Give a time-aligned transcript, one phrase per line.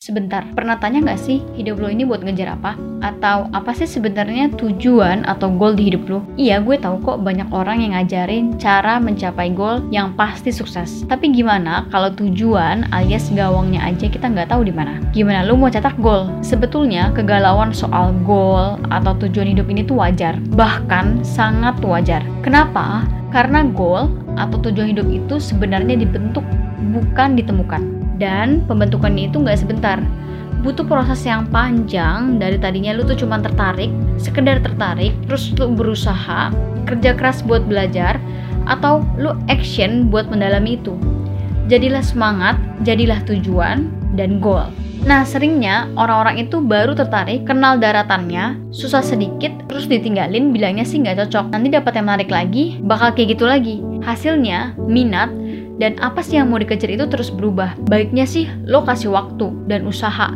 [0.00, 2.72] Sebentar, pernah tanya nggak sih hidup lo ini buat ngejar apa?
[3.04, 6.24] Atau apa sih sebenarnya tujuan atau goal di hidup lo?
[6.40, 11.04] Iya, gue tahu kok banyak orang yang ngajarin cara mencapai goal yang pasti sukses.
[11.04, 15.04] Tapi gimana kalau tujuan alias gawangnya aja kita nggak tahu di mana?
[15.12, 16.32] Gimana lo mau cetak goal?
[16.40, 22.24] Sebetulnya kegalauan soal goal atau tujuan hidup ini tuh wajar, bahkan sangat wajar.
[22.40, 23.04] Kenapa?
[23.36, 24.08] Karena goal
[24.40, 26.48] atau tujuan hidup itu sebenarnya dibentuk
[26.88, 29.98] bukan ditemukan dan pembentukannya itu nggak sebentar
[30.60, 33.88] butuh proses yang panjang dari tadinya lu tuh cuma tertarik
[34.20, 36.52] sekedar tertarik terus lu berusaha
[36.84, 38.20] kerja keras buat belajar
[38.68, 40.94] atau lu action buat mendalami itu
[41.72, 44.68] jadilah semangat jadilah tujuan dan goal
[45.00, 51.24] Nah, seringnya orang-orang itu baru tertarik, kenal daratannya, susah sedikit, terus ditinggalin, bilangnya sih nggak
[51.24, 51.56] cocok.
[51.56, 53.80] Nanti dapat yang menarik lagi, bakal kayak gitu lagi.
[54.04, 55.32] Hasilnya, minat
[55.80, 57.74] dan apa sih yang mau dikejar itu terus berubah.
[57.88, 60.30] Baiknya sih lo kasih waktu dan usaha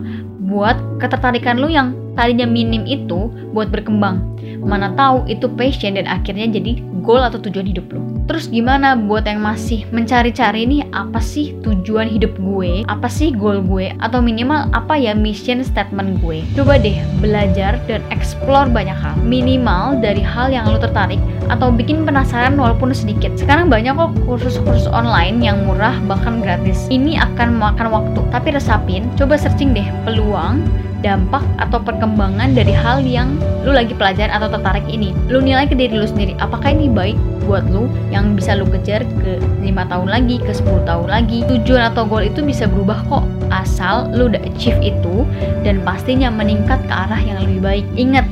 [0.49, 4.35] buat ketertarikan lo yang tadinya minim itu buat berkembang.
[4.65, 8.01] Mana tahu itu passion dan akhirnya jadi goal atau tujuan hidup lo.
[8.25, 13.61] Terus gimana buat yang masih mencari-cari nih apa sih tujuan hidup gue, apa sih goal
[13.61, 16.41] gue, atau minimal apa ya mission statement gue.
[16.57, 19.13] Coba deh belajar dan explore banyak hal.
[19.21, 21.21] Minimal dari hal yang lo tertarik
[21.53, 23.37] atau bikin penasaran walaupun sedikit.
[23.37, 26.89] Sekarang banyak kok kursus-kursus online yang murah bahkan gratis.
[26.89, 30.65] Ini akan memakan waktu, tapi resapin, coba searching deh peluang
[31.05, 33.37] dampak atau perkembangan dari hal yang
[33.69, 35.13] lu lagi pelajar atau tertarik ini.
[35.29, 39.05] Lu nilai ke diri lu sendiri, apakah ini baik buat lu yang bisa lu kejar
[39.21, 41.45] ke 5 tahun lagi, ke 10 tahun lagi.
[41.45, 45.29] Tujuan atau goal itu bisa berubah kok, asal lu udah achieve itu
[45.61, 47.87] dan pastinya meningkat ke arah yang lebih baik.
[48.01, 48.25] Ingat,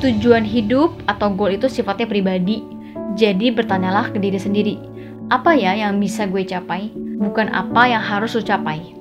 [0.00, 2.64] tujuan hidup atau goal itu sifatnya pribadi.
[3.18, 4.74] Jadi bertanyalah ke diri sendiri,
[5.28, 8.97] apa ya yang bisa gue capai, bukan apa yang harus lu capai.